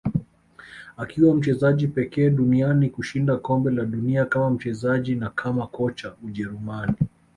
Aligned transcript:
Akiwa 0.97 1.35
mchezaji 1.35 1.87
pekee 1.87 2.29
duniani 2.29 2.89
kushinda 2.89 3.37
kombe 3.37 3.71
la 3.71 3.85
dunia 3.85 4.25
kama 4.25 4.49
mchezaji 4.49 5.15
na 5.15 5.29
kama 5.29 5.67
kocha 5.67 6.15
Ujerumani 6.25 6.93